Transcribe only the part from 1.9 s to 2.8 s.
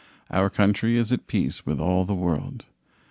the world.